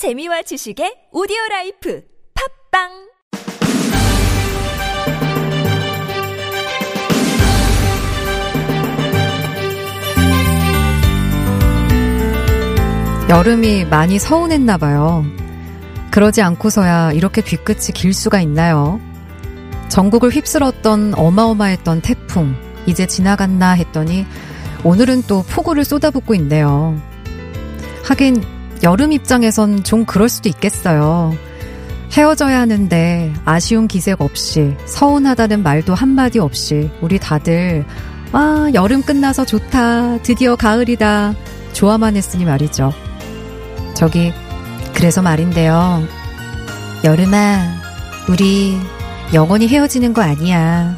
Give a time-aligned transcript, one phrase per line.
[0.00, 2.02] 재미와 지식의 오디오 라이프
[2.72, 2.88] 팟빵
[13.28, 15.22] 여름이 많이 서운했나 봐요.
[16.10, 18.98] 그러지 않고서야 이렇게 뒤끝이 길 수가 있나요?
[19.90, 22.56] 전국을 휩쓸었던 어마어마했던 태풍,
[22.86, 24.24] 이제 지나갔나 했더니
[24.82, 26.98] 오늘은 또 폭우를 쏟아붓고 있네요.
[28.04, 31.36] 하긴 여름 입장에선 좀 그럴 수도 있겠어요.
[32.12, 37.84] 헤어져야 하는데 아쉬운 기색 없이 서운하다는 말도 한마디 없이 우리 다들
[38.32, 40.18] 아, 여름 끝나서 좋다.
[40.22, 41.34] 드디어 가을이다.
[41.72, 42.92] 좋아만 했으니 말이죠.
[43.94, 44.32] 저기,
[44.94, 46.02] 그래서 말인데요.
[47.02, 47.80] 여름아,
[48.28, 48.78] 우리
[49.34, 50.96] 영원히 헤어지는 거 아니야.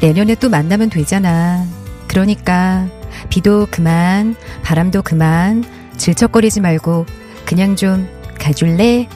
[0.00, 1.64] 내년에 또 만나면 되잖아.
[2.08, 2.88] 그러니까,
[3.28, 5.64] 비도 그만, 바람도 그만,
[5.96, 7.06] 질척거리지 말고,
[7.52, 9.06] 그냥 좀 가줄래?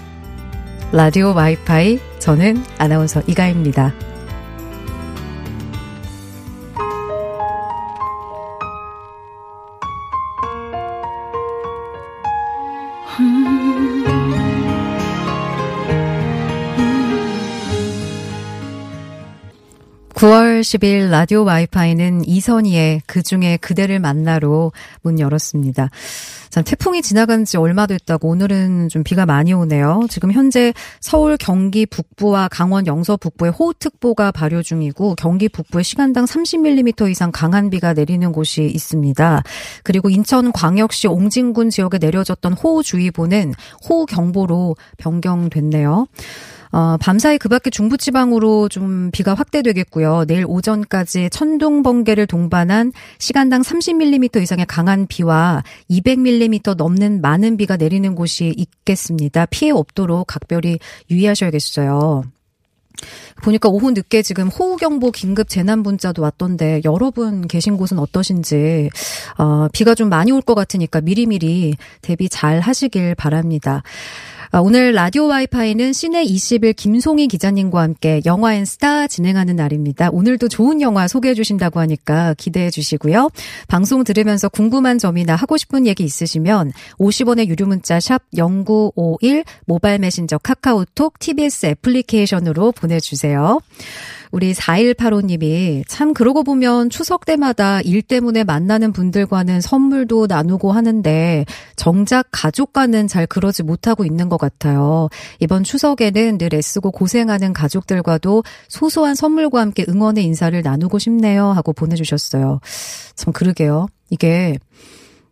[0.93, 3.95] 라디오 와이파이, 저는 아나운서 이가입니다.
[20.57, 25.91] (9월 10일) 라디오 와이파이는 이선희의 그중에 그대를 만나로 문 열었습니다.
[26.49, 30.07] 자, 태풍이 지나간 지 얼마 됐다고 오늘은 좀 비가 많이 오네요.
[30.09, 37.11] 지금 현재 서울 경기 북부와 강원 영서 북부에 호우특보가 발효 중이고 경기 북부에 시간당 30mm
[37.11, 39.43] 이상 강한 비가 내리는 곳이 있습니다.
[39.83, 43.53] 그리고 인천 광역시 옹진군 지역에 내려졌던 호우주의보는
[43.89, 46.07] 호우경보로 변경됐네요.
[46.77, 50.27] 어, 밤사이 그 밖에 중부지방으로 좀 비가 확대되겠고요.
[50.27, 58.15] 내일 오전까지 천둥, 번개를 동반한 시간당 30mm 이상의 강한 비와 200mm 넘는 많은 비가 내리는
[58.15, 59.47] 곳이 있겠습니다.
[59.47, 60.79] 피해 없도록 각별히
[61.11, 62.25] 유의하셔야겠어요.
[63.43, 68.91] 보니까 오후 늦게 지금 호우경보 긴급 재난 문자도 왔던데 여러분 계신 곳은 어떠신지
[69.39, 73.83] 어, 비가 좀 많이 올 것 같으니까 미리미리 대비 잘 하시길 바랍니다.
[74.53, 80.11] 아, 오늘 라디오 와이파이는 씨네21 김송희 기자님과 함께 영화 N스타 진행하는 날입니다.
[80.13, 83.31] 오늘도 좋은 영화 소개해 주신다고 하니까 기대해 주시고요.
[83.67, 90.39] 방송 들으면서 궁금한 점이나 하고 싶은 얘기 있으시면 50원의 유료 문자 샵 0951 모바일 메신저
[90.39, 93.61] 카카오톡 TBS 애플리케이션으로 보내주세요.
[94.31, 101.45] 우리 4185님이 참 그러고 보면 추석 때마다 일 때문에 만나는 분들과는 선물도 나누고 하는데
[101.77, 105.09] 정작 가족과는 잘 그러지 못하고 있는 것 같아요.
[105.41, 112.61] 이번 추석에는 늘 애쓰고 고생하는 가족들과도 소소한 선물과 함께 응원의 인사를 나누고 싶네요 하고 보내주셨어요.
[113.15, 113.87] 참 그러게요.
[114.11, 114.59] 이게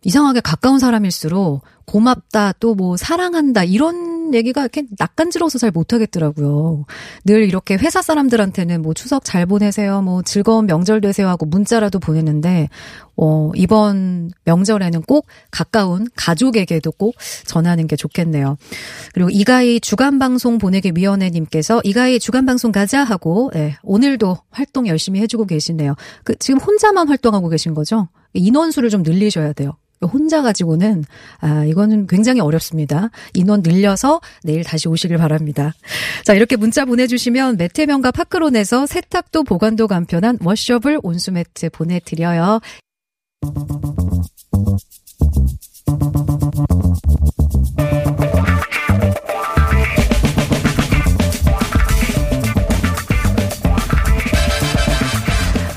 [0.03, 6.85] 이상하게 가까운 사람일수록 고맙다 또 뭐 사랑한다 이런 얘기가 이렇게 낯간지러워서 잘 못하겠더라고요.
[7.25, 12.69] 늘 이렇게 회사 사람들한테는 뭐 추석 잘 보내세요, 뭐 즐거운 명절 되세요 하고 문자라도 보내는데
[13.17, 17.15] 어 이번 명절에는 꼭 가까운 가족에게도 꼭
[17.45, 18.57] 전하는 게 좋겠네요.
[19.13, 25.21] 그리고 이가희 주간 방송 보내기 위원회님께서 이가희 주간 방송 가자 하고 예, 오늘도 활동 열심히
[25.21, 25.95] 해주고 계시네요.
[26.23, 28.09] 그 지금 혼자만 활동하고 계신 거죠?
[28.33, 29.77] 인원수를 좀 늘리셔야 돼요.
[30.01, 31.03] 혼자 가지고는
[31.39, 33.09] 아 이거는 굉장히 어렵습니다.
[33.33, 35.73] 인원 늘려서 내일 다시 오시길 바랍니다.
[36.23, 42.59] 자 이렇게 문자 보내주시면 매태명과 파크론에서 세탁도 보관도 간편한 워셔블 온수매트 보내드려요.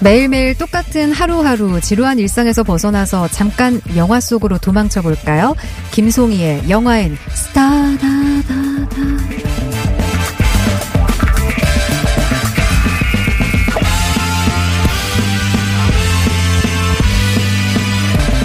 [0.00, 5.56] 매일매일 똑같은 하루하루 지루한 일상에서 벗어나서 잠깐 영화 속으로 도망쳐 볼까요?
[5.90, 8.58] 김송희의 영화엔 스타다다다.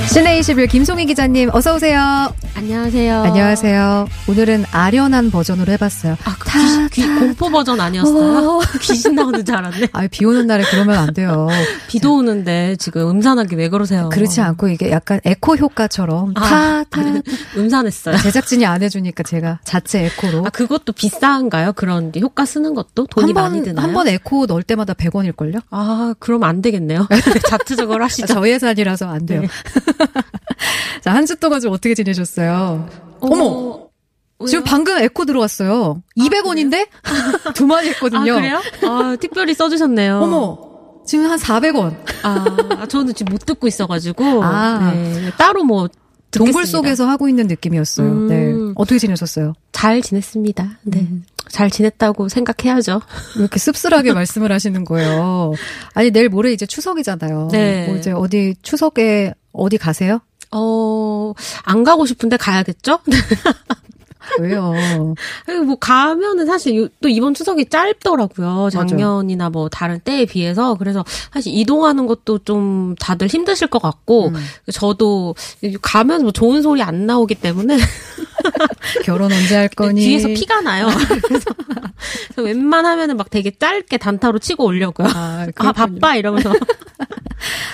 [0.08, 2.34] 시내 21 김송희 기자님 어서 오세요.
[2.63, 3.24] 안녕하세요.
[3.24, 4.07] 안녕하세요.
[4.29, 6.15] 오늘은 아련한 버전으로 해봤어요.
[6.24, 8.62] 아, 그 귀신, 귀, 공포 버전 아니었어요?
[8.80, 9.89] 귀신 나오는 줄 알았네.
[9.92, 11.50] 아, 비 오는 날에 그러면 안 돼요.
[11.89, 14.07] 비도 오는데 지금 음산하게 왜 그러세요?
[14.13, 17.01] 그렇지 않고 이게 약간 에코 효과처럼 아, 타, 타.
[17.57, 18.15] 음산했어요.
[18.19, 20.45] 제작진이 안 해주니까 제가 자체 에코로.
[20.45, 21.74] 아, 그것도 비싼가요?
[21.74, 23.07] 그런 효과 쓰는 것도?
[23.07, 23.86] 돈이 번, 많이 드나요?
[23.86, 25.63] 한 번 에코 넣을 때마다 100원일걸요?
[25.69, 27.10] 아, 그럼 안 되겠네요.
[27.50, 28.25] 자체적으로 하시죠.
[28.27, 29.42] 저예산이라서 안 돼요.
[29.42, 29.48] 네.
[31.01, 32.52] 자, 한 주 동안 좀 어떻게 지내셨어요?
[32.61, 32.88] 어,
[33.21, 33.83] 어머!
[34.47, 36.01] 지금 방금 에코 들어왔어요.
[36.17, 36.88] 200원인데?
[37.55, 38.33] 두 마리 했거든요.
[38.33, 38.61] 아, 그래요?
[38.83, 40.19] 아, 특별히 써주셨네요.
[40.19, 40.73] 어머!
[41.05, 41.95] 지금 한 400원.
[42.23, 44.44] 아, 저는 지금 못 듣고 있어가지고.
[44.44, 44.91] 아.
[44.94, 45.88] 네, 따로 뭐,
[46.31, 46.77] 동굴 듣겠습니다.
[46.89, 48.07] 속에서 하고 있는 느낌이었어요.
[48.07, 48.27] 음.
[48.27, 48.73] 네.
[48.75, 49.53] 어떻게 지내셨어요?
[49.71, 50.79] 잘 지냈습니다.
[50.83, 51.00] 네.
[51.00, 51.23] 음.
[51.50, 53.01] 잘 지냈다고 생각해야죠.
[53.35, 55.53] 왜 이렇게 씁쓸하게 말씀을 하시는 거예요?
[55.94, 57.50] 아니, 내일 모레 이제 추석이잖아요.
[57.51, 57.85] 네.
[57.88, 60.19] 뭐 이제 어디, 추석에 어디 가세요?
[60.53, 61.33] 어,
[61.63, 63.00] 안 가고 싶은데 가야겠죠?
[64.39, 64.73] 왜요?
[65.65, 68.69] 뭐 가면은 사실 요- 또 이번 추석이 짧더라고요.
[68.71, 71.03] 작년이나 뭐 다른 때에 비해서 그래서
[71.33, 74.35] 사실 이동하는 것도 좀 다들 힘드실 것 같고 음.
[74.71, 75.35] 저도
[75.81, 77.77] 가면 뭐 좋은 소리 안 나오기 때문에
[79.03, 80.01] 결혼 언제 할 거니?
[80.01, 80.88] 뒤에서 피가 나요.
[81.27, 81.45] 그래서
[82.38, 85.07] 웬만하면은 막 되게 짧게 단타로 치고 오려고요.
[85.13, 85.71] 아, 아.
[85.73, 86.53] 바빠 이러면서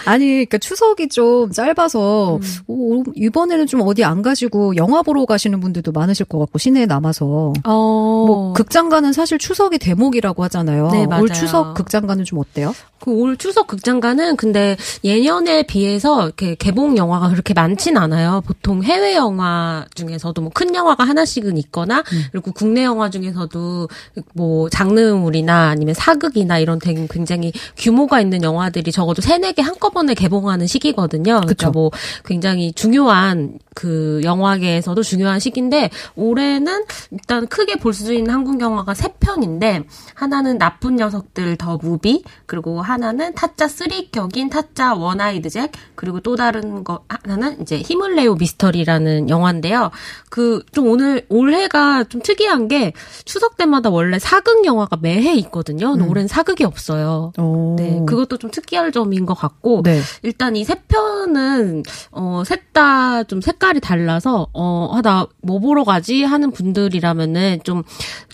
[0.05, 2.41] 아니, 그러니까 추석이 좀 짧아서 음.
[2.67, 7.53] 오, 이번에는 좀 어디 안 가시고 영화 보러 가시는 분들도 많으실 것 같고 시내에 남아서
[7.63, 8.25] 어.
[8.27, 10.89] 뭐 극장가는 사실 추석이 대목이라고 하잖아요.
[10.91, 11.23] 네, 맞아요.
[11.23, 12.73] 올 추석 극장가는 좀 어때요?
[12.99, 18.41] 그 올 추석 극장가는 근데 예년에 비해서 이렇게 개봉 영화가 그렇게 많진 않아요.
[18.45, 23.87] 보통 해외 영화 중에서도 뭐 큰 영화가 하나씩은 있거나 그리고 국내 영화 중에서도
[24.33, 30.67] 뭐 장르물이나 아니면 사극이나 이런 되게 굉장히 규모가 있는 영화들이 적어도 세네 개 한꺼번에 개봉하는
[30.67, 31.23] 시기거든요.
[31.23, 31.71] 그러니까 그쵸.
[31.71, 31.91] 뭐
[32.23, 39.09] 굉장히 중요한 그 영화계에서도 중요한 시기인데 올해는 일단 크게 볼 수 있는 한국 영화가 세
[39.19, 39.83] 편인데
[40.13, 46.35] 하나는 나쁜 녀석들 더 무비 그리고 하나는 타짜 three 격인 타짜 원아이드 잭 그리고 또
[46.37, 49.91] 다른 거 하나는 이제 힘을 내요 미스터 리라는 영화인데요.
[50.29, 52.93] 그 좀 오늘 올해가 좀 특이한 게
[53.25, 55.91] 추석 때마다 원래 사극 영화가 매해 있거든요.
[55.93, 57.33] 근데 올해는 사극이 없어요.
[57.37, 57.75] 오.
[57.77, 59.48] 네, 그것도 좀 특이할 점인 것 같고
[59.83, 60.01] 네.
[60.23, 66.23] 일단 이 세 편은 어 셋 다 좀 색깔이 달라서 어 나 뭐 보러 가지
[66.23, 67.83] 하는 분들이라면은 좀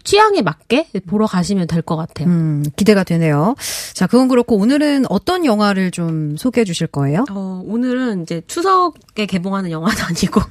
[0.05, 2.27] 취향에 맞게 보러 가시면 될 것 같아요.
[2.29, 3.55] 음, 기대가 되네요.
[3.93, 7.25] 자, 그건 그렇고 오늘은 어떤 영화를 좀 소개해 주실 거예요?
[7.29, 10.41] 어, 오늘은 이제 추석에 개봉하는 영화도 아니고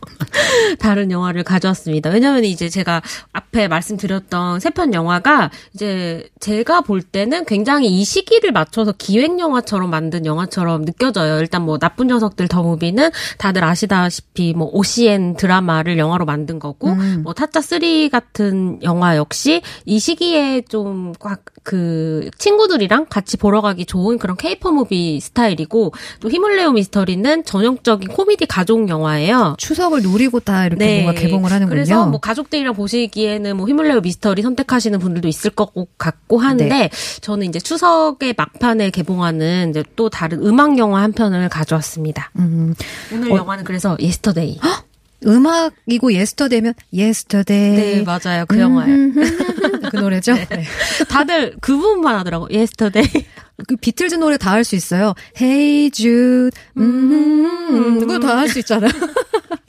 [0.79, 2.11] 다른 영화를 가져왔습니다.
[2.11, 3.01] 왜냐면 이제 제가
[3.33, 9.89] 앞에 말씀드렸던 세 편 영화가 이제 제가 볼 때는 굉장히 이 시기를 맞춰서 기획 영화처럼
[9.89, 11.39] 만든 영화처럼 느껴져요.
[11.39, 17.21] 일단 뭐 나쁜 녀석들 더 무비는 다들 아시다시피 뭐 OCN 드라마를 영화로 만든 거고 음.
[17.23, 19.44] 뭐 타짜 3 같은 영화 역시
[19.85, 21.13] 이 시기에 좀
[21.65, 28.11] 그 친구들이랑 같이 보러 가기 좋은 그런 caper movie 스타일이고 또 내요 미스터 리는 전형적인
[28.11, 29.55] 코미디 가족 영화예요.
[29.59, 31.75] 추석을 노리고 다 이렇게 뭔가 개봉을 하는군요.
[31.75, 31.85] 네.
[31.85, 36.91] 그래서 뭐 가족들이랑 보시기에는 뭐 내요 미스터 리 선택하시는 분들도 있을 것 같고 하는데 네.
[37.23, 42.31] 저는 이제 추석의 막판에 개봉하는 이제 또 다른 음악 영화 한 편을 가져왔습니다.
[42.39, 42.75] 음,
[43.11, 43.37] 오늘 어.
[43.39, 44.59] 영화는 그래서 Yesterday.
[45.27, 47.77] 음악이고 Yesterday면 Yesterday.
[47.77, 48.45] 네, 맞아요.
[48.47, 49.13] 그 영화예요.
[49.91, 50.35] 그 노래죠?
[50.35, 50.65] 네.
[51.09, 52.49] 다들 그 부분만 하더라고.
[52.51, 53.05] Yesterday.
[53.69, 55.15] 그 비틀즈 노래 다 할 수 있어요.
[55.41, 56.51] Hey Jude.
[56.77, 58.91] 음, 그거 다 할 수 있잖아요.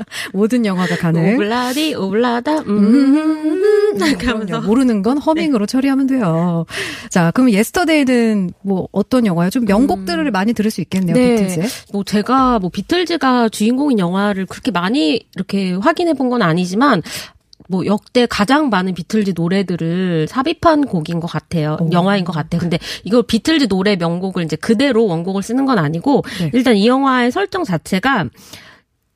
[0.33, 1.33] 모든 영화가 가능.
[1.35, 3.95] Ob-La-Di Ob-La-Da 음.
[4.05, 4.65] 이렇게 하면서 그럼요.
[4.67, 6.65] 모르는 건 허밍으로 처리하면 돼요.
[7.09, 9.49] 자, 그럼 Yesterday는 뭐 어떤 영화요?
[9.49, 11.15] 좀 명곡들을 많이 들을 수 있겠네요.
[11.15, 11.35] 네.
[11.35, 11.67] 비틀즈의.
[11.93, 17.03] 뭐 제가 뭐 비틀즈가 주인공인 영화를 그렇게 많이 이렇게 확인해 본 건 아니지만
[17.69, 21.77] 뭐 역대 가장 많은 비틀즈 노래들을 삽입한 곡인 것 같아요.
[21.79, 21.89] 오.
[21.91, 22.59] 영화인 것 같아요.
[22.59, 26.49] 근데 이거 비틀즈 노래 명곡을 이제 그대로 원곡을 쓰는 건 아니고 네.
[26.53, 28.25] 일단 이 영화의 설정 자체가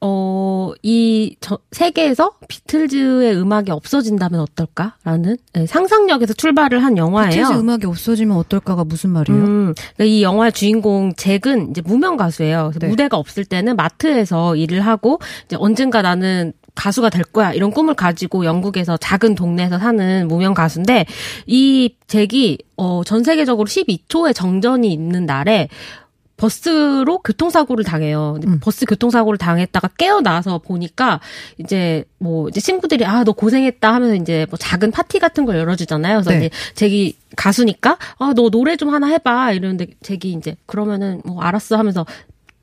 [0.01, 7.29] 어, 이 저, 세계에서 비틀즈의 음악이 없어진다면 어떨까라는 네, 상상력에서 출발을 한 영화예요.
[7.29, 9.41] 비틀즈 음악이 없어지면 어떨까가 무슨 말이에요?
[9.41, 12.69] 음, 그러니까 이 영화의 주인공 잭은 이제 무명 가수예요.
[12.71, 12.87] 그래서 네.
[12.87, 18.45] 무대가 없을 때는 마트에서 일을 하고 이제 언젠가 나는 가수가 될 거야 이런 꿈을 가지고
[18.45, 21.05] 영국에서 작은 동네에서 사는 무명 가수인데
[21.45, 25.67] 이 잭이 어, 전 세계적으로 12초의 정전이 있는 날에
[26.39, 28.39] 버스로 교통사고를 당해요.
[28.47, 28.59] 음.
[28.61, 31.19] 버스 교통사고를 당했다가 깨어나서 보니까
[31.57, 36.21] 이제 뭐 이제 친구들이 아 너 고생했다 하면서 이제 뭐 작은 파티 같은 걸 열어주잖아요.
[36.21, 36.37] 그래서 네.
[36.37, 41.77] 이제 잭이 가수니까 아 너 노래 좀 하나 해봐 이러는데 잭이 이제 그러면은 뭐 알았어
[41.77, 42.05] 하면서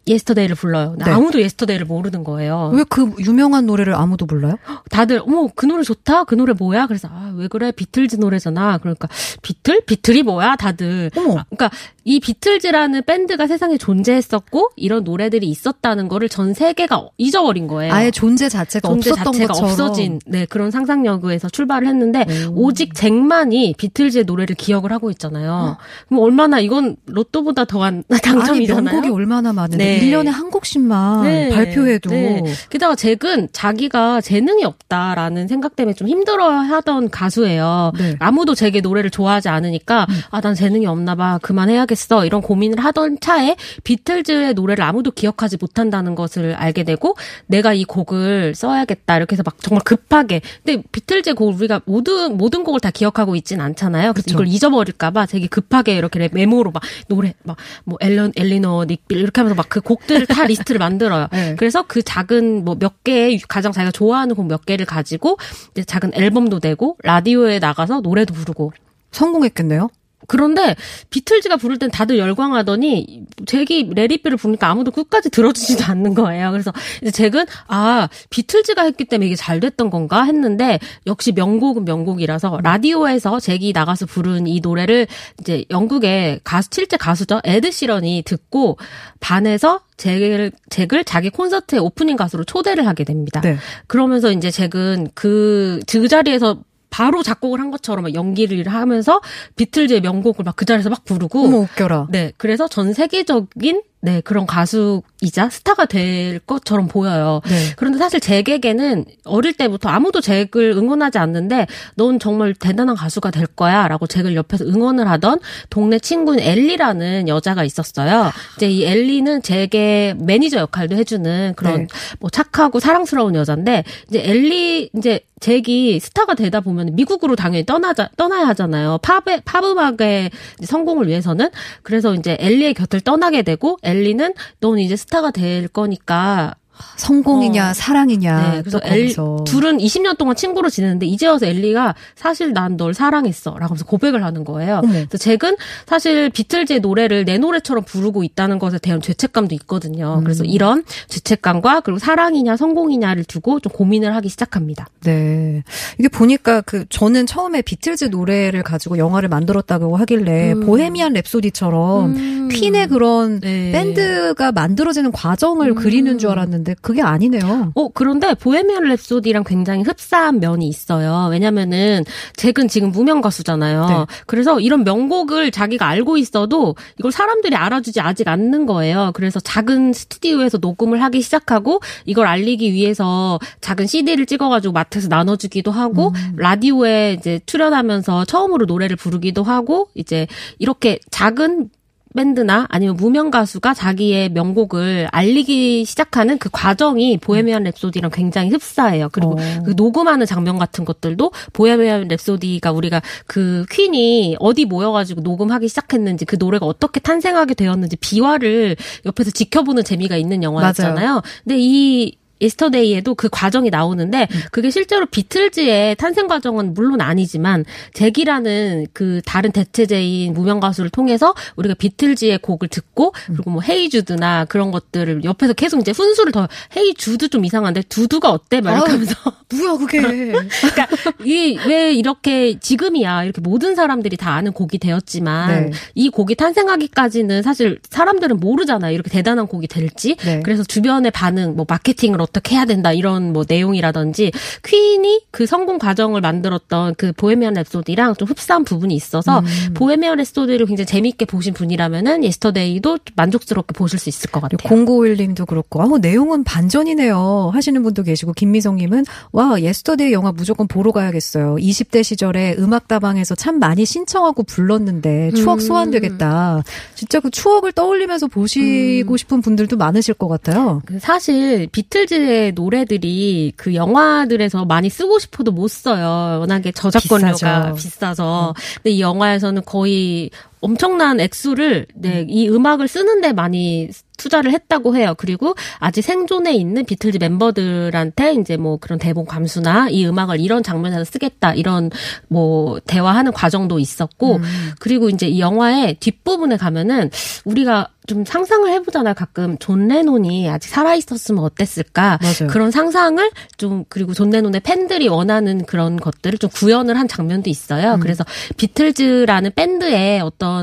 [0.09, 0.95] Yesterday를 불러요.
[0.99, 1.11] 네.
[1.11, 2.71] 아무도 Yesterday를 모르는 거예요.
[2.73, 4.55] 왜 그 유명한 노래를 아무도 몰라요?
[4.89, 9.09] 다들 어머 그 노래 좋다 그 노래 뭐야 그래서 아 왜 그래 비틀즈 노래잖아 그러니까
[9.43, 11.39] 비틀 비틀이 뭐야 다들 어머.
[11.41, 11.71] 아, 그러니까
[12.09, 17.93] 이 비틀즈라는 밴드가 세상에 존재했었고 이런 노래들이 있었다는 거를 전 세계가 잊어버린 거예요.
[17.93, 19.71] 아예 존재 자체가 존재 없었던 자체가 것처럼.
[19.73, 22.67] 없어진 네 그런 상상력에서 출발을 했는데 오.
[22.67, 25.79] 오직 잭만이 비틀즈의 노래를 기억을 하고 있잖아요.
[26.09, 28.85] 그럼 얼마나 이건 로또보다 더한 아니 당첨이잖아요.
[28.85, 30.01] 명곡이 얼마나 많은데 네.
[30.01, 32.45] 1년에 한 곡씩만 네, 발표해도 네.
[32.71, 37.91] 게다가 잭은 자기가 재능이 없다라는 생각 때문에 좀 힘들어 하던 가수예요.
[37.99, 38.15] 네.
[38.21, 43.19] 아무도 잭의 노래를 좋아하지 않으니까 아난 재능이 없나 봐 그만해야겠 어 어떻겠어 이런 고민을 하던
[43.21, 49.43] 차에 비틀즈의 노래를 아무도 기억하지 못한다는 것을 알게 되고 내가 이 곡을 써야겠다 이렇게 해서
[49.45, 54.13] 막 정말 급하게 근데 비틀즈의 곡 우리가 모든 모든 곡을 다 기억하고 있진 않잖아요.
[54.13, 54.35] 그래서 그쵸.
[54.37, 59.55] 이걸 잊어버릴까봐 되게 급하게 이렇게 메모로 막 노래 막 뭐 앨런 Eleanor Rigby 이렇게 하면서
[59.55, 61.27] 막 그 곡들을 다 리스트를 만들어요.
[61.33, 61.57] 네.
[61.59, 65.39] 그래서 그 작은 뭐 몇 개의 가장 자기가 좋아하는 곡 몇 개를 가지고
[65.73, 68.73] 이제 작은 앨범도 내고 라디오에 나가서 노래도 부르고
[69.13, 69.89] 성공했겠네요.
[70.27, 70.77] 그런데
[71.11, 76.51] 비틀즈가 부를 땐 다들 열광하더니 잭이 Let It Be를 부르니까 아무도 끝까지 들어주지도 않는 거예요.
[76.51, 82.61] 그래서 이제 잭은 아 비틀즈가 했기 때문에 이게 잘 됐던 건가 했는데 역시 명곡은 명곡이라서
[82.63, 85.07] 라디오에서 잭이 나가서 부른 이 노래를
[85.41, 88.77] 이제 영국의 가수 실제 가수죠 에드 시런이 듣고
[89.21, 93.41] 반해서 잭을 잭을 자기 콘서트의 오프닝 가수로 초대를 하게 됩니다.
[93.41, 93.57] 네.
[93.87, 99.21] 그러면서 이제 잭은 그, 그 자리에서 바로 작곡을 한 것처럼 막 연기를 하면서
[99.57, 101.45] 비틀즈의 명곡을 막 그 자리에서 막 부르고.
[101.45, 102.07] 어머 웃겨라.
[102.11, 102.33] 네.
[102.39, 107.41] 그래서 전 세계적인 네, 그런 가수이자 스타가 될 것처럼 보여요.
[107.49, 107.57] 네.
[107.75, 113.89] 그런데 사실 잭에게는 어릴 때부터 아무도 잭을 응원하지 않는데 넌 정말 대단한 가수가 될 거야
[113.89, 118.31] 라고 잭을 옆에서 응원을 하던 동네 친구인 엘리라는 여자가 있었어요.
[118.57, 121.87] 이제 이 엘리는 잭의 매니저 역할도 해주는 그런 네.
[122.21, 128.47] 뭐 착하고 사랑스러운 여잔데 이제 엘리 이제 잭이 스타가 되다 보면 미국으로 당연히 떠나자 떠나야
[128.49, 128.99] 하잖아요.
[129.03, 131.51] 팝팝 음악의 이제 성공을 위해서는
[131.83, 136.55] 그래서 이제 엘리의 곁을 떠나게 되고 엘리 는 넌 이제 스타가 될 거니까
[136.97, 137.75] 성공이냐 어.
[137.75, 138.51] 사랑이냐.
[138.53, 139.13] 네, 그래서 또 엘.
[139.45, 143.51] 둘은 20년 동안 친구로 지내는데 이제 와서 엘리가 사실 난 널 사랑했어.
[143.53, 144.81] 라고 하면서 고백을 하는 거예요.
[144.85, 144.93] 어머.
[144.93, 145.57] 그래서 잭은
[145.87, 150.21] 사실 비틀즈의 노래를 내 노래처럼 부르고 있다는 것에 대한 죄책감도 있거든요.
[150.23, 150.49] 그래서 음.
[150.49, 154.87] 이런 죄책감과 그리고 사랑이냐 성공이냐를 두고 좀 고민을 하기 시작합니다.
[155.05, 155.63] 네.
[155.99, 160.67] 이게 보니까 그 저는 처음에 비틀즈 노래를 가지고 영화를 만들었다고 하길래 음.
[160.67, 163.73] 보헤미안 랩소디처럼 퀸의 그런 네.
[163.73, 165.75] 밴드가 만들어지는 과정을 음.
[165.75, 167.73] 그리는 줄 알았는데 그게 아니네요.
[167.75, 171.29] 어, 그런데 보헤미안 랩소디랑 굉장히 흡사한 면이 있어요.
[171.31, 172.05] 왜냐면은
[172.37, 173.87] 잭은 지금 무명 가수잖아요.
[173.87, 173.95] 네.
[174.27, 179.11] 그래서 이런 명곡을 자기가 알고 있어도 이걸 사람들이 알아주지 아직 않는 거예요.
[179.15, 186.13] 그래서 작은 스튜디오에서 녹음을 하기 시작하고 이걸 알리기 위해서 작은 CD를 찍어가지고 마트에서 나눠주기도 하고
[186.37, 190.27] 라디오에 이제 출연하면서 처음으로 노래를 부르기도 하고 이제
[190.59, 191.71] 이렇게 작은
[192.17, 199.09] 밴드나 아니면 무명 가수가 자기의 명곡을 알리기 시작하는 그 과정이 보헤미안 랩소디랑 굉장히 흡사해요.
[199.13, 199.63] 그리고 어.
[199.65, 206.37] 그 녹음하는 장면 같은 것들도 보헤미안 랩소디가 우리가 그 퀸이 어디 모여가지고 녹음하기 시작했는지 그
[206.39, 211.23] 노래가 어떻게 탄생하게 되었는지 비화를 옆에서 지켜보는 재미가 있는 영화였잖아요.
[211.45, 217.65] 근데 이 예스터데이에도 그 과정이 나오는데 그게 실제로 비틀즈의 탄생 과정은 물론 아니지만
[217.95, 224.45] 잭이라는 그 다른 대체제인 무명 가수를 통해서 우리가 비틀즈의 곡을 듣고 그리고 뭐 헤이 주드나
[224.47, 228.93] 그런 것들을 옆에서 계속 이제 훈수를 더 헤이 주드 좀 이상한데 두두가 어때 막 이렇게.
[228.93, 229.15] 하면서
[229.55, 230.01] 뭐야 그게?
[230.01, 230.89] 그러니까
[231.25, 235.71] 이 왜 이렇게 지금이야 이렇게 모든 사람들이 다 아는 곡이 되었지만 네.
[235.95, 238.95] 이 곡이 탄생하기까지는 사실 사람들은 모르잖아요.
[238.95, 240.17] 이렇게 대단한 곡이 될지.
[240.17, 240.41] 네.
[240.45, 244.33] 그래서 주변의 반응, 뭐 마케팅을 어떻게 해야 된다 이런 뭐 내용이라든지
[244.65, 249.75] 퀸이 그 성공 과정을 만들었던 그 보헤미안 랩소디랑 좀 흡사한 부분이 있어서 음.
[249.75, 254.59] 보헤미안 랩소디를 굉장히 재미있게 보신 분이라면은 예스터데이도 만족스럽게 보실 수 있을 것 같아요.
[254.59, 257.51] 0951님도 그렇고, 아우, 내용은 반전이네요.
[257.53, 261.57] 하시는 분도 계시고, 김미성님은, 와, 예스터데이 영화 무조건 보러 가야겠어요.
[261.57, 265.61] 20대 시절에 음악다방에서 참 많이 신청하고 불렀는데, 추억 음.
[265.61, 266.63] 소환되겠다.
[266.95, 269.17] 진짜 그 추억을 떠올리면서 보시고 음.
[269.17, 270.83] 싶은 분들도 많으실 것 같아요.
[270.87, 276.41] 그 사실 비틀즈 의 노래들이 그 영화들에서 많이 쓰고 싶어도 못 써요.
[276.41, 277.75] 워낙에 저작권료가 비싸죠.
[277.75, 278.55] 비싸서.
[278.77, 280.31] 근데 이 영화에서는 거의
[280.67, 285.15] 엄청난 액수를 네, 이 음악을 쓰는데 많이 투자를 했다고 해요.
[285.17, 291.05] 그리고 아직 생존해 있는 비틀즈 멤버들한테 이제 뭐 그런 대본 감수나 이 음악을 이런 장면에서
[291.05, 291.91] 쓰겠다 이런
[292.29, 294.41] 뭐 대화하는 과정도 있었고
[294.81, 297.11] 그리고 이제 이 영화의 뒷부분에 가면은
[297.45, 299.15] 우리가 좀 상상을 해보잖아요.
[299.15, 302.49] 가끔 존 레논이 아직 살아 있었으면 어땠을까 맞아요.
[302.49, 307.99] 그런 상상을 좀 그리고 존 레논의 팬들이 원하는 그런 것들을 좀 구현을 한 장면도 있어요.
[308.01, 308.25] 그래서
[308.57, 310.56] 비틀즈라는 밴드의 어떤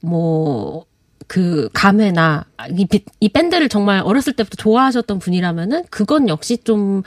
[0.00, 0.88] 뭐
[1.28, 7.02] 그 감회나 이, 비- 이 밴드를 정말 어렸을 때부터 좋아하셨던 분이라면은 그건 역시 좀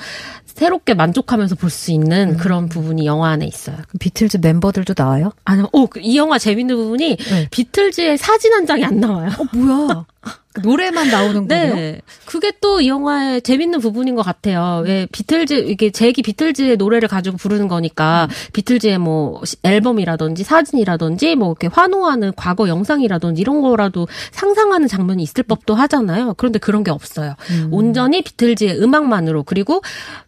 [0.45, 3.77] 새롭게 만족하면서 볼 수 있는 그런 부분이 영화 안에 있어요.
[3.87, 5.31] 그 비틀즈 멤버들도 나와요?
[5.45, 7.47] 아니면 오, 그이 영화 재밌는 부분이 네.
[7.51, 9.29] 비틀즈의 사진 한 장이 안 나와요.
[9.39, 10.05] 어, 뭐야.
[10.63, 11.75] 노래만 나오는 거예요?
[11.75, 12.01] 네.
[12.25, 14.83] 그게 또 이 영화의 재밌는 부분인 것 같아요.
[14.85, 21.49] 왜 비틀즈, 이게 제기 비틀즈의 노래를 가지고 부르는 거니까 비틀즈의 뭐 시- 앨범이라든지 사진이라든지 뭐
[21.51, 26.33] 이렇게 환호하는 과거 영상이라든지 이런 거라도 상상하는 장면이 있을 법도 하잖아요.
[26.35, 27.35] 그런데 그런 게 없어요.
[27.71, 29.81] 온전히 비틀즈의 음악만으로 그리고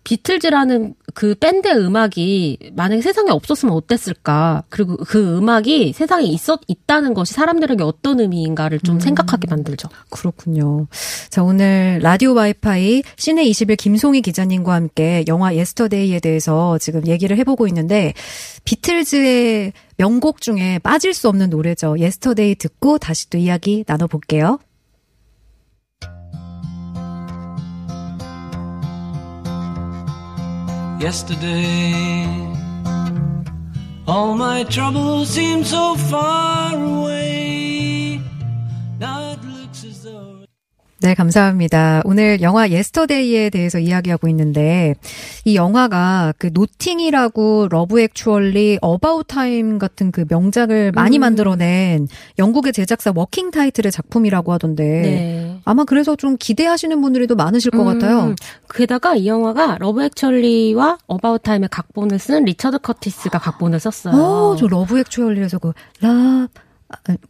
[0.03, 4.63] 비틀즈라는 그 밴드의 음악이 만약에 세상에 없었으면 어땠을까?
[4.69, 9.89] 그리고 그 음악이 세상에 있었 있다는 것이 사람들에게 어떤 의미인가를 좀 생각하게 만들죠.
[10.09, 10.87] 그렇군요.
[11.29, 17.67] 자, 오늘 라디오 와이파이 씨네21 김송희 기자님과 함께 영화 예스터데이에 대해서 지금 얘기를 해 보고
[17.67, 18.13] 있는데
[18.65, 21.95] 비틀즈의 명곡 중에 빠질 수 없는 노래죠.
[21.99, 24.59] 예스터데이 듣고 다시 또 이야기 나눠 볼게요.
[31.03, 32.25] Yesterday.
[34.07, 38.21] All my troubles seemed so far away.
[38.99, 39.35] Now
[41.03, 42.01] 네, 감사합니다.
[42.05, 44.95] 오늘 영화 예스터데이에 대해서 이야기하고 있는데
[45.43, 52.07] 이 영화가 그 노팅힐하고 러브 액츄얼리 어바웃 타임 같은 그 명작을 많이 만들어낸
[52.39, 55.59] 영국의 제작사 워킹 타이틀의 작품이라고 하던데 네.
[55.65, 58.33] 아마 그래서 좀 기대하시는 분들이 더 많으실 것 음, 같아요.
[58.73, 64.15] 게다가 이 영화가 러브 액츄얼리와 어바웃 타임의 각본을 쓴 리처드 커티스가 각본을 썼어요.
[64.15, 66.47] 어, 저 러브 액츄얼리에서 그 라, 아,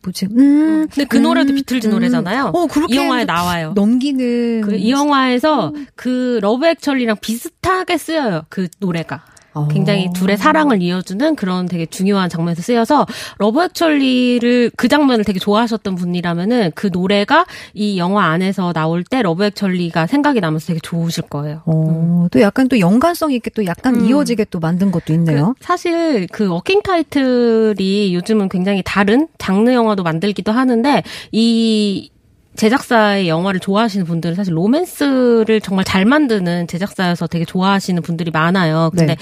[0.03, 0.25] 뭐지?
[0.25, 0.87] 음.
[0.91, 1.91] 근데 그 노래도 비틀즈 음.
[1.91, 2.51] 노래잖아요.
[2.53, 3.73] 어, 그렇게 이 영화에 나와요.
[3.75, 8.43] 넘기는 그 이 영화에서 그 러브 액츄얼리랑 비슷하게 쓰여요.
[8.49, 9.23] 그 노래가.
[9.53, 9.67] 어.
[9.67, 13.05] 굉장히 둘의 사랑을 이어주는 그런 되게 중요한 장면에서 쓰여서
[13.37, 19.43] 러브 액츄얼리를 그 장면을 되게 좋아하셨던 분이라면은 그 노래가 이 영화 안에서 나올 때 러브
[19.45, 21.61] 액츄얼리가 생각이 나면서 되게 좋으실 거예요.
[21.65, 24.05] 어, 또 약간 또 연관성 있게 또 약간 음.
[24.05, 25.55] 이어지게 또 만든 것도 있네요.
[25.59, 32.09] 그 사실 그 워킹 타이틀이 요즘은 굉장히 다른 장르 영화도 만들기도 하는데 이
[32.55, 38.91] 제작사의 영화를 좋아하시는 분들은 사실 로맨스를 정말 잘 만드는 제작사여서 되게 좋아하시는 분들이 많아요.
[38.91, 39.17] 근데 네.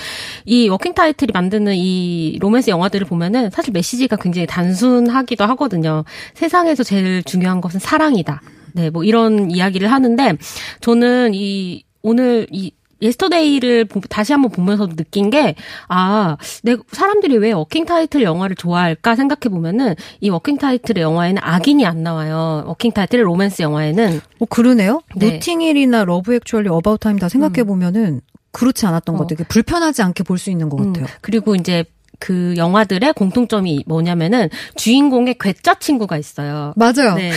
[0.46, 6.04] 이 워킹 타이틀이 만드는 이 로맨스 영화들을 보면은 사실 메시지가 굉장히 단순하기도 하거든요.
[6.34, 8.42] 세상에서 제일 중요한 것은 사랑이다.
[8.74, 10.38] 네, 뭐 이런 이야기를 하는데
[10.82, 12.72] 저는 이 오늘 이
[13.02, 15.56] 예스터데이를 보- 다시 한번 보면서도 느낀 게,
[15.88, 21.86] 아, 내, 사람들이 왜 워킹 타이틀 영화를 좋아할까 생각해 보면은, 이 워킹 타이틀의 영화에는 악인이
[21.86, 22.64] 안 나와요.
[22.68, 24.22] 워킹 타이틀의 로맨스 영화에는.
[24.40, 25.02] 어, 그러네요.
[25.16, 25.34] 네.
[25.34, 28.22] 노팅힐이나 러브 액츄얼리 어바웃 타임 다 생각해 보면은
[28.52, 29.24] 그렇지 않았던 것 어.
[29.28, 29.36] 같아요.
[29.40, 31.08] 이게 불편하지 않게 볼 수 있는 것 음, 같아요.
[31.22, 31.86] 그리고 이제
[32.22, 36.74] 그 영화들의 공통점이 뭐냐면은, 주인공의 괴짜 친구가 있어요.
[36.78, 37.16] 맞아요.
[37.16, 37.32] 네.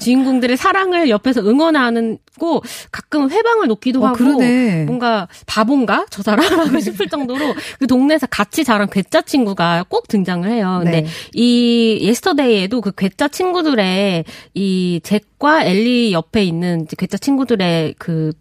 [0.00, 4.84] 주인공들의 사랑을 옆에서 응원하고 가끔은 훼방을 놓기도 어, 하고 그러네.
[4.86, 10.48] 뭔가 바본가 저 사람 하고 싶을 정도로 그 동네에서 같이 자란 괴짜 친구가 꼭 등장을
[10.50, 10.80] 해요.
[10.82, 11.06] 근데 네.
[11.34, 14.24] 이 예스터데이에도 그 괴짜 친구들의
[14.54, 18.32] 이 잭과 엘리 옆에 있는 괴짜 친구들의 그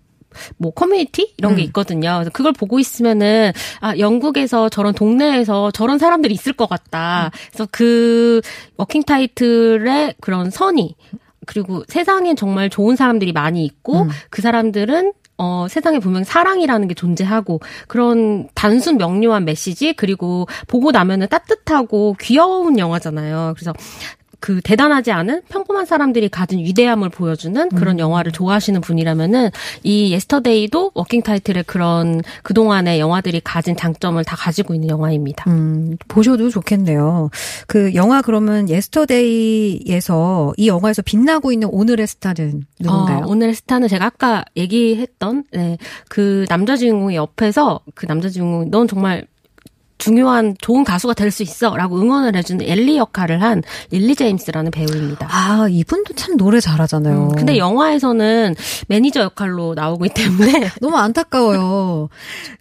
[0.58, 1.66] 뭐 커뮤니티 이런 게 음.
[1.68, 2.16] 있거든요.
[2.16, 7.32] 그래서 그걸 보고 있으면은 아 영국에서 저런 동네에서 저런 사람들이 있을 것 같다.
[7.52, 8.42] 그래서 그
[8.78, 10.96] 워킹 타이틀의 그런 선의
[11.46, 14.10] 그리고 세상엔 정말 좋은 사람들이 많이 있고 음.
[14.30, 21.28] 그 사람들은 어, 세상에 분명 사랑이라는 게 존재하고 그런 단순 명료한 메시지 그리고 보고 나면은
[21.30, 23.54] 따뜻하고 귀여운 영화잖아요.
[23.56, 23.74] 그래서
[24.40, 28.00] 그 대단하지 않은 평범한 사람들이 가진 위대함을 보여주는 그런 음.
[28.00, 29.50] 영화를 좋아하시는 분이라면은
[29.84, 35.50] 이 예스터데이도 워킹 타이틀의 그런 그동안의 영화들이 가진 장점을 다 가지고 있는 영화입니다.
[35.50, 37.30] 음, 보셔도 좋겠네요.
[37.68, 43.26] 그 영화 그러면 예스터데이에서 이 영화에서 빛나고 있는 오늘의 스타는 누군가요?
[43.26, 48.88] 어, 오늘의 스타는 제가 아까 얘기했던 네, 그 남자 주인공의 옆에서 그 남자 주인공이 넌
[48.88, 49.26] 정말
[50.00, 55.28] 중요한 좋은 가수가 될 수 있어라고 응원을 해주는 엘리 역할을 한 릴리 제임스라는 배우입니다.
[55.30, 57.30] 아, 이분도 참 노래 잘하잖아요.
[57.30, 58.56] 음, 근데 영화에서는
[58.88, 62.10] 매니저 역할로 나오기 때문에 너무 안타까워요.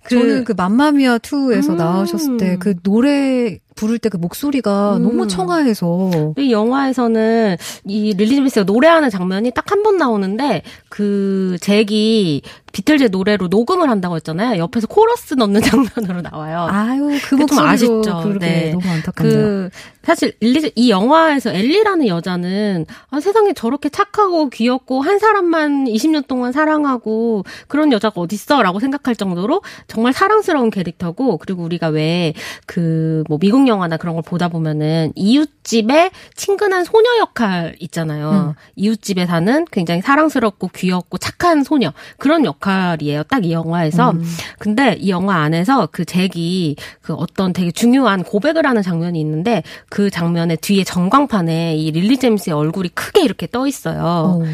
[0.03, 1.77] 그- 저는 그 맘마미아 2에서 음.
[1.79, 5.03] 나오셨을 때 그 노래 부를 때 그 목소리가 음.
[5.03, 12.43] 너무 청아해서 이 영화에서는 이 릴리 제임스가 노래하는 장면이 딱 한 번 나오는데 그 잭이
[12.73, 14.59] 비틀즈 노래로 녹음을 한다고 했잖아요.
[14.61, 16.67] 옆에서 코러스 넣는 장면으로 나와요.
[16.71, 18.21] 아유 그 목소리로 아쉽죠.
[18.23, 18.71] 그렇게 네.
[18.73, 19.35] 너무 안타깝네요.
[19.37, 19.71] 그
[20.03, 26.53] 사실 엘리 이 영화에서 엘리라는 여자는 아, 세상에 저렇게 착하고 귀엽고 한 사람만 20년 동안
[26.53, 32.33] 사랑하고 그런 여자가 어딨어라고 생각할 정도로 정말 사랑스러운 캐릭터고 그리고 우리가 왜
[32.67, 38.55] 그 뭐 미국 영화나 그런 걸 보다 보면은 이웃집의 친근한 소녀 역할 있잖아요.
[38.77, 43.23] 이웃집에 사는 굉장히 사랑스럽고 귀엽고 착한 소녀 그런 역할이에요.
[43.25, 44.15] 딱 이 영화에서.
[44.59, 50.11] 근데 이 영화 안에서 그 잭이 그 어떤 되게 중요한 고백을 하는 장면이 있는데 그
[50.11, 54.41] 장면에 뒤에 전광판에 이 릴리 제임스의 얼굴이 크게 이렇게 떠 있어요.
[54.43, 54.45] 오.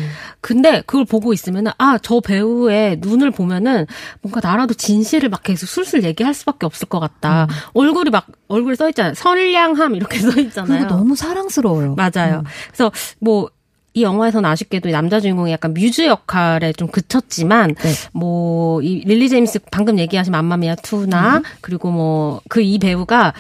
[0.41, 3.87] 근데 그걸 보고 있으면은 아 저 배우의 눈을 보면은
[4.21, 7.47] 뭔가 나라도 진실을 막 계속 술술 얘기할 수밖에 없을 것 같다.
[7.73, 9.15] 얼굴이 막 얼굴에 써 있잖아요.
[9.15, 10.81] 선량함 이렇게 써 있잖아요.
[10.81, 11.95] 그리고 너무 사랑스러워요.
[11.97, 12.45] 맞아요.
[12.69, 13.49] 그래서 뭐
[13.97, 17.93] 이 영화에서는 아쉽게도 이 남자 주인공이 약간 뮤즈 역할에 좀 그쳤지만 네.
[18.13, 23.33] 뭐이 릴리 제임스 방금 얘기하신 맘마미아 2나 그리고 뭐 그 이 배우가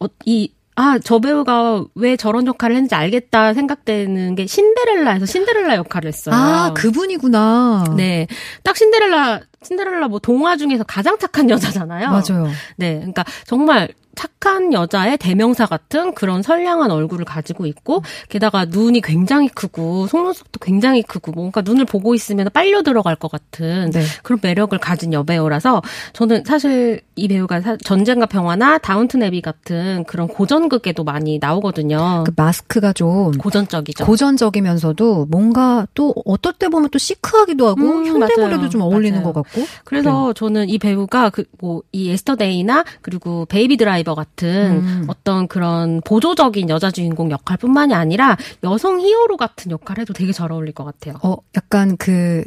[0.00, 6.08] 어, 이 아, 저 배우가 왜 저런 역할을 했는지 알겠다 생각되는 게 신데렐라에서 신데렐라 역할을
[6.08, 6.34] 했어요.
[6.34, 7.84] 아, 그분이구나.
[7.96, 8.26] 네.
[8.64, 12.08] 딱 신데렐라, 신데렐라 뭐 동화 중에서 가장 착한 여자잖아요.
[12.10, 12.48] 맞아요.
[12.76, 12.96] 네.
[12.96, 20.06] 그러니까 정말 착한 여자의 대명사 같은 그런 선량한 얼굴을 가지고 있고 게다가 눈이 굉장히 크고
[20.06, 24.02] 속눈썹도 굉장히 크고 뭔가 눈을 보고 있으면 빨려 들어갈 것 같은 네.
[24.22, 25.80] 그런 매력을 가진 여배우라서
[26.12, 32.24] 저는 사실 이 배우가 사- 전쟁과 평화나 다운튼 애비 같은 그런 고전극에도 많이 나오거든요.
[32.26, 34.04] 그 마스크가 좀 고전적이죠.
[34.04, 38.68] 고전적이면서도 뭔가 또 어떨 때 보면 또 시크하기도 하고 음, 현대물에도.
[38.68, 39.32] 좀 어울리는 맞아요.
[39.32, 39.51] 것 같고.
[39.84, 44.48] 그래서 저는 이 배우가 그 뭐 이 예스터데이나 그리고 베이비 드라이버 같은
[44.82, 45.04] 음.
[45.08, 50.72] 어떤 그런 보조적인 여자 주인공 역할뿐만이 아니라 여성 히어로 같은 역할 해도 되게 잘 어울릴
[50.72, 51.14] 것 같아요.
[51.22, 52.44] 어, 약간 그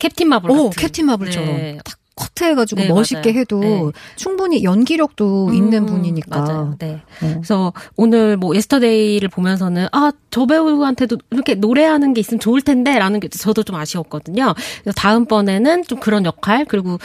[0.00, 0.80] 캡틴 마블 오, 같은.
[0.82, 1.78] 캡틴 마블처럼 네.
[1.84, 3.40] 딱 커트해가지고 네, 멋있게 맞아요.
[3.40, 3.82] 해도 네.
[4.16, 6.40] 충분히 연기력도 있는 음, 분이니까.
[6.40, 6.74] 맞아요.
[6.78, 7.00] 네.
[7.22, 7.26] 어.
[7.34, 13.28] 그래서 오늘 뭐 예스터데이를 보면서는 아, 저 배우한테도 이렇게 노래하는 게 있으면 좋을 텐데라는 게
[13.28, 14.54] 저도 좀 아쉬웠거든요.
[14.82, 16.98] 그래서 다음번에는 좀 그런 역할 그리고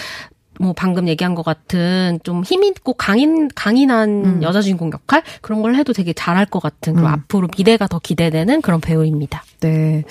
[0.60, 4.44] 뭐 방금 얘기한 것 같은 좀 힘 있고 강인 강인한 음.
[4.44, 7.14] 여자 주인공 역할 그런 걸 해도 되게 잘할 것 같은 그리고 음.
[7.14, 9.44] 앞으로 미래가 더 기대되는 그런 배우입니다.
[9.68, 10.04] 네.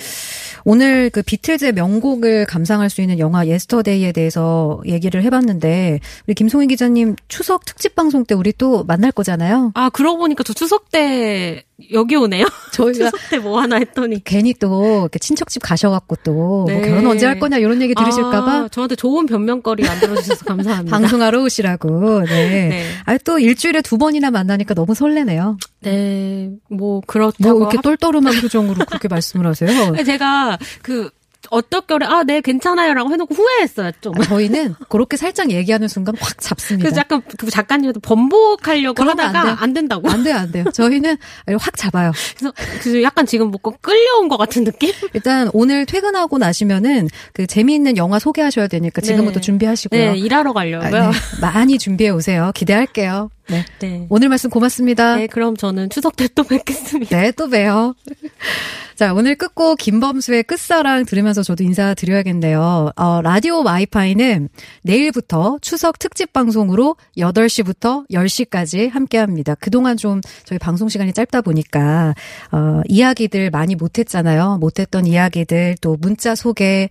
[0.65, 7.15] 오늘 그 비틀즈의 명곡을 감상할 수 있는 영화 예스터데이에 대해서 얘기를 해봤는데 우리 김송희 기자님
[7.27, 9.71] 추석 특집 방송 때 우리 또 만날 거잖아요.
[9.75, 12.45] 아 그러고 보니까 저 추석 때 여기 오네요.
[12.71, 16.81] 저희가 추석 때 뭐 하나 했더니 괜히 또 이렇게 친척집 가셔갖고 또뭐 네.
[16.81, 20.95] 결혼 언제 할 거냐 이런 얘기 들으실까봐 아, 저한테 좋은 변명거리 만들어 주셔서 감사합니다.
[20.97, 22.23] 방송하러 오시라고.
[22.25, 22.69] 네.
[22.69, 22.85] 네.
[23.05, 25.57] 아, 또 일주일에 두 번이나 만나니까 너무 설레네요.
[25.83, 29.69] 네, 뭐 그렇다고 뭐 이렇게 똘똘한 표정으로 그렇게 말씀을 하세요.
[29.95, 31.09] 하- 제가 그
[31.49, 34.13] 어떻게 아, 네, 괜찮아요라고 해놓고 후회했어요 좀.
[34.13, 36.83] 저희는 그렇게 살짝 얘기하는 순간 확 잡습니다.
[36.83, 39.55] 그래서 약간 그 작가님도 번복하려고 안 하다가 돼요.
[39.59, 40.09] 안, 된다고.
[40.09, 40.65] 안 돼요, 안 돼요.
[40.73, 41.17] 저희는
[41.59, 42.11] 확 잡아요.
[42.37, 44.91] 그래서 그 약간 지금 뭐 끌려온 것 같은 느낌?
[45.13, 49.41] 일단 오늘 퇴근하고 나시면은 그 재미있는 영화 소개하셔야 되니까 지금부터 네.
[49.41, 50.11] 준비하시고요.
[50.13, 50.89] 네, 일하러 아, 가려고요.
[51.11, 51.11] 네.
[51.41, 52.51] 많이 준비해 오세요.
[52.55, 53.29] 기대할게요.
[53.49, 53.65] 네.
[53.79, 54.07] 네.
[54.09, 55.15] 오늘 말씀 고맙습니다.
[55.17, 57.15] 네, 그럼 저는 추석 때 또 뵙겠습니다.
[57.15, 57.95] 네, 또 봬요.
[58.95, 62.91] 자, 오늘 끝곡 김범수의 끝사랑 들으면서 저도 인사드려야겠네요.
[62.95, 64.49] 어, 라디오 와이파이는
[64.83, 69.55] 내일부터 추석 특집 방송으로 8시부터 10시까지 함께 합니다.
[69.59, 72.13] 그동안 좀 저희 방송 시간이 짧다 보니까,
[72.51, 74.57] 어, 이야기들 많이 못했잖아요.
[74.59, 76.89] 못했던 이야기들 또 문자 소개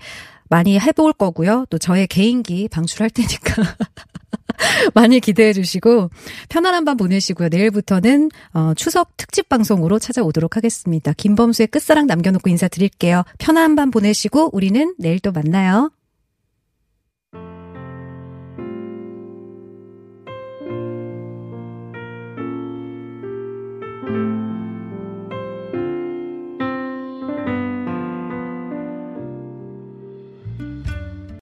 [0.49, 1.67] 많이 해볼 거고요.
[1.71, 3.63] 또 저의 개인기 방출할 테니까.
[4.95, 6.11] 많이 기대해 주시고
[6.49, 7.49] 편안한 밤 보내시고요.
[7.49, 11.13] 내일부터는 어, 추석 특집 방송으로 찾아오도록 하겠습니다.
[11.13, 13.25] 김범수의 끝사랑 남겨놓고 인사드릴게요.
[13.39, 15.91] 편안한 밤 보내시고 우리는 내일 또 만나요.